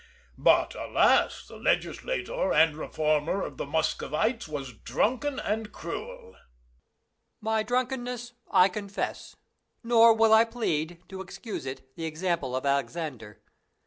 [0.39, 1.45] But, alas!
[1.47, 6.31] the legislator and reformer of the Muscovites was drunken and cruel.
[6.33, 6.39] Peter.
[7.39, 9.35] My drunkenness I confess;
[9.83, 13.43] nor will I plead, to excuse it, the example of Alexander.